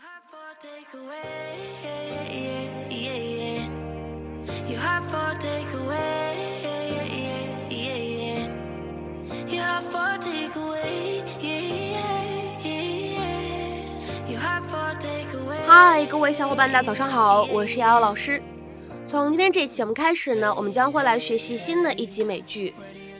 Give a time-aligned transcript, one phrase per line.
[0.00, 0.08] 嗨，
[16.06, 18.42] 各位小伙伴，大家早上好，我是瑶瑶老师。
[19.06, 22.74] 从今天这期节目开始呢，我们将会来学习新的一集美剧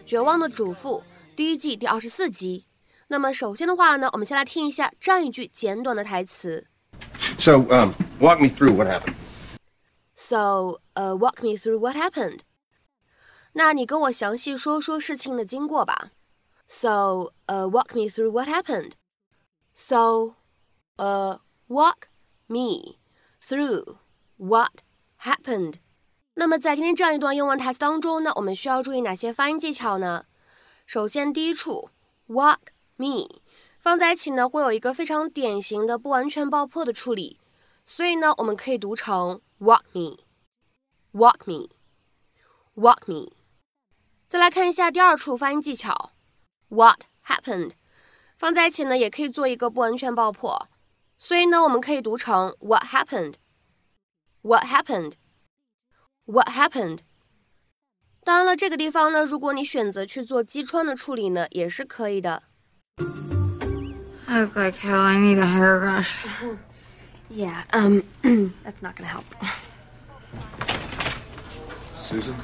[0.09, 1.01] 《绝望的主妇》
[1.37, 2.65] 第一季第二十四集。
[3.09, 6.69] 那么首先的话呢，我们先来听一下这样一句简短的台词。
[7.40, 9.16] So, um, walk me through what happened.
[10.14, 12.40] So, uh, walk me through what happened.
[13.54, 16.12] 那你跟我详细说说事情的经过吧。
[16.68, 18.94] So, uh, walk me through what happened.
[19.73, 20.36] So,
[20.98, 22.08] uh, walk
[22.48, 22.98] me
[23.41, 23.98] through
[24.38, 24.82] what
[25.22, 25.76] happened.
[26.34, 30.26] 那么在今天这样一段英文台词当中呢，我们需要注意哪些发音技巧呢？
[30.86, 31.90] 首先，第一处
[32.27, 32.58] walk
[32.98, 33.41] me
[33.80, 37.41] 放在一起呢，会有一个非常典型的不完全爆破的处理，
[37.83, 43.33] 所以呢，我们可以读成 walk me，walk me，walk me。
[44.28, 46.12] 再来看一下第二处发音技巧
[46.69, 47.73] ，what happened，
[48.36, 50.69] 放在一起呢，也可以做一个不完全爆破，
[51.17, 56.98] 所以呢，我们可以读成 what happened，what happened，what happened。
[58.23, 62.42] 当然了，这个地方呢，如果你选择去做击穿的处理呢，也是可以的。
[64.31, 65.00] I look like hell.
[65.00, 66.17] I need a hairbrush.
[67.33, 68.03] Yeah, um,
[68.64, 69.25] that's not gonna help.
[71.97, 72.34] Susan?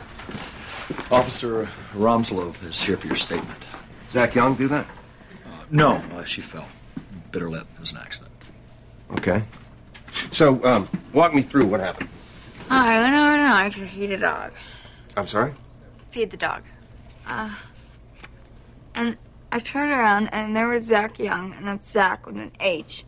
[1.11, 3.59] Officer Romslov is here for your statement.
[4.11, 4.87] Zach Young do that?
[5.45, 6.69] Uh, no, uh, she fell.
[7.33, 7.67] Bit her lip.
[7.75, 8.33] It was an accident.
[9.19, 9.42] Okay.
[10.31, 12.09] So, um, walk me through what happened.
[12.70, 14.53] I went over to tonight to feed a dog.
[15.17, 15.53] I'm sorry?
[16.12, 16.62] Feed the dog.
[17.27, 17.53] Uh,
[18.95, 19.17] and
[19.57, 23.07] I turned around and there was Zach Young, and that's Zach with an H,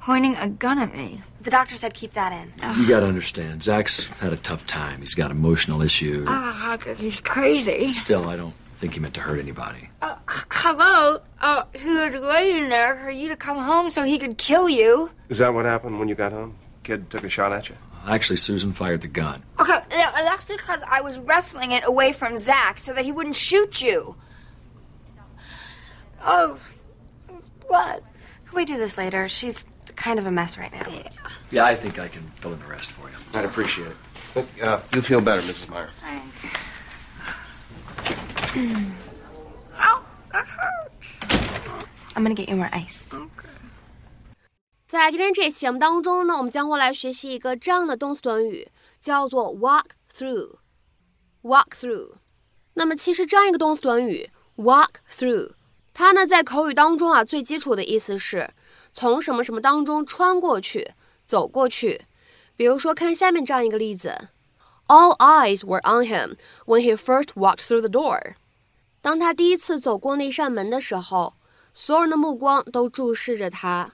[0.00, 1.20] pointing a gun at me.
[1.42, 2.50] The doctor said keep that in.
[2.80, 5.00] You gotta understand, Zach's had a tough time.
[5.00, 6.26] He's got emotional issues.
[6.30, 7.90] Ah, he's crazy.
[7.90, 9.90] Still, I don't think he meant to hurt anybody.
[10.00, 11.20] Uh, hello?
[11.42, 15.10] Uh, he was waiting there for you to come home so he could kill you.
[15.28, 16.56] Is that what happened when you got home?
[16.84, 17.74] Kid took a shot at you?
[18.06, 19.42] Actually, Susan fired the gun.
[19.60, 23.82] Okay, that's because I was wrestling it away from Zach so that he wouldn't shoot
[23.82, 24.16] you.
[26.28, 26.58] Oh,
[27.68, 28.02] what?
[28.46, 29.28] Can we do this later?
[29.28, 29.64] She's
[29.94, 30.88] kind of a mess right now.
[30.90, 31.08] Yeah,
[31.52, 33.16] yeah I think I can fill in the rest for you.
[33.32, 33.96] I'd appreciate it.
[34.34, 35.68] But uh, you feel better, Mrs.
[35.70, 35.88] Mayer.
[36.00, 36.26] Thanks.
[39.78, 41.20] Ow, that hurts.
[42.16, 43.08] I'm gonna get you more ice.
[43.12, 43.48] Okay.
[44.88, 48.68] 在今天这期节目当中呢，我们将会来学习一个这样的动词短语，
[49.00, 50.56] 叫做 walk through。
[51.42, 52.14] walk through。
[52.74, 55.52] 那么其实这样一个动词短语 walk through。
[55.98, 58.50] 它呢在口语当中啊最基础的意思是
[58.92, 60.92] 从什么什么当中穿过去、
[61.24, 62.02] 走过去。
[62.54, 64.28] 比如说看下面这样一个例子
[64.88, 66.36] ：All eyes were on him
[66.66, 68.34] when he first walked through the door。
[69.00, 71.32] 当他第一次走过那扇门的时候，
[71.72, 73.92] 所有人的目光都注视着他。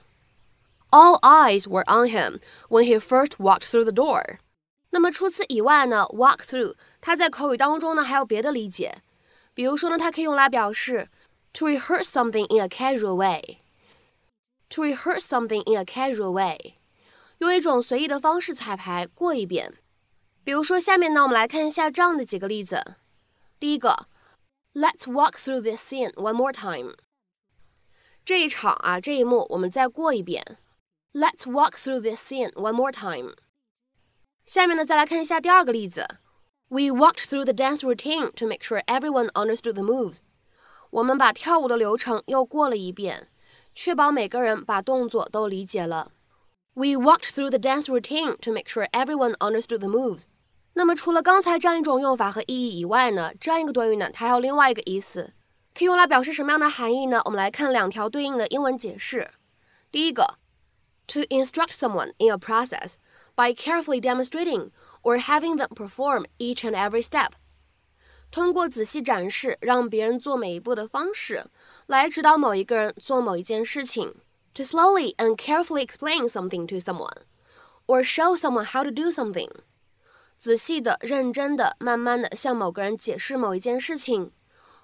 [0.89, 4.39] All eyes were on him when he first walked through the door。
[4.89, 8.97] 那么除此以外呢，walk through 它在口语当中呢还有别的理解，
[9.53, 11.07] 比如说呢，它可以用来表示
[11.54, 16.74] to rehearse something in a casual way。to rehearse something in a casual way，
[17.38, 19.74] 用一种随意的方式彩排过一遍。
[20.44, 22.96] 比如说下面呢，我们来看一下这样的几个例子。
[23.58, 24.06] 第一个，
[24.74, 26.96] Let's walk through this scene one more time。
[28.24, 30.58] 这一场啊，这一幕我们再过一遍。
[31.12, 33.34] Let's walk through this scene one more time。
[34.44, 36.18] 下面呢，再来看一下第二个例子。
[36.68, 40.18] We walked through the dance routine to make sure everyone understood the moves。
[40.92, 43.28] 我们把跳舞的流程又过了一遍，
[43.74, 46.12] 确保每个人把动作都理解了。
[46.74, 50.22] We walked through the dance routine to make sure everyone understood the moves。
[50.74, 55.32] 那么除了刚才这样一种用法和意义以外呢，这样一个短语呢，它还有另外一个意思，
[55.74, 57.20] 可以用来表示什么样的含义呢？
[57.24, 59.30] 我们来看两条对应的英文解释。
[59.90, 60.38] 第一个，
[61.08, 62.94] to instruct someone in a process
[63.34, 64.70] by carefully demonstrating
[65.02, 67.32] or having them perform each and every step。
[68.33, 71.45] 通过仔细展示让别人做每一步的方式，
[71.85, 74.15] 来指导某一个人做某一件事情。
[74.55, 77.25] To slowly and carefully explain something to someone,
[77.85, 79.51] or show someone how to do something。
[80.39, 84.31] 仔细的、认真的、慢慢的向某个人解释某一件事情，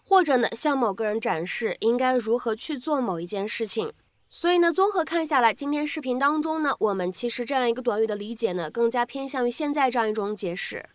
[0.08, 3.92] 或者呢向某个人展示应该如何去做某一件事情。
[4.30, 10.86] 所以呢，综合看下来，今天视频当中呢，我们其实这样一个短语的理解呢，更加偏向于现在这样一种解释。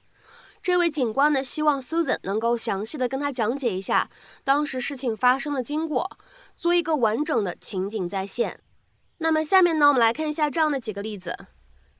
[0.64, 4.08] 这位警官呢，希望 Susan 能够详细的跟他讲解一下
[4.44, 6.16] 当时事情发生的经过，
[6.56, 8.61] 做一个完整的情景再现。
[9.19, 11.37] 那么下面呢，我们来看一下这样的几个例子。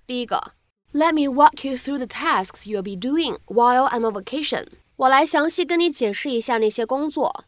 [0.06, 0.52] 第一个
[0.94, 4.69] ，Let me walk you through the tasks you'll be doing while I'm on vacation。
[4.96, 7.44] 我来详细跟你解释一下那些工作。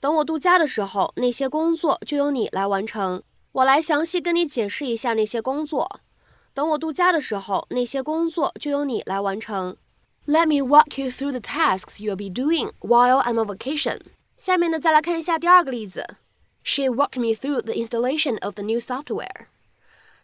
[0.00, 3.22] 等我度假的时候，那些工作就由你来完成。
[3.52, 6.00] 我来详细跟你解释一下那些工作。
[6.52, 9.76] 等我度假的时候，那些工作就由你来完成。
[10.25, 14.01] Let me walk you through the tasks you'll be doing while I'm on vacation。
[14.35, 16.17] 下面呢，再来看一下第二个例子。
[16.63, 19.47] She walked me through the installation of the new software。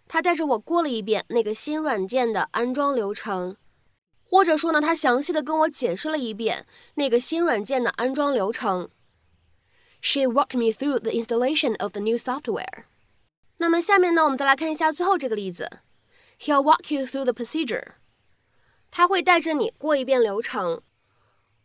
[0.07, 3.57] 她带着我过了一遍那个新软件的安装流程，
[4.23, 8.89] 或者说呢，她详细的跟我解释了一遍那个新软件的安装流程。
[9.99, 12.85] She walked me through the installation of the new software.
[13.57, 15.79] 那么下面呢，我们再来看一下最后这个例子。
[16.39, 17.95] He'll walk you through the procedure.
[18.92, 20.82] 他会带着你过一遍流程，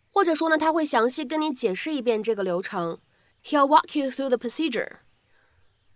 [0.10, 3.00] 或者说呢，他会详细跟你解释一遍这个流程。
[3.44, 5.00] He'll walk you through the procedure.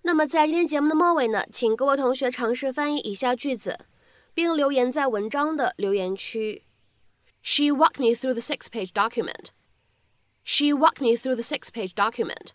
[0.01, 3.86] 那么在今天节目的末尾呢，请各位同学尝试翻译以下句子，
[4.33, 6.63] 并留言在文章的留言区。
[7.42, 9.51] She walked me through the six-page document.
[10.44, 12.50] She walked me through the six-page document.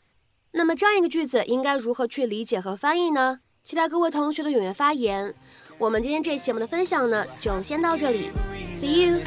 [0.53, 3.41] 那么这样一个句子应该如何去理解和翻译呢？
[3.65, 5.35] 期待各位同学的踊跃发言。
[5.78, 8.30] 我们今天这期节目的分享呢，就先到这里。
[8.80, 9.22] See you.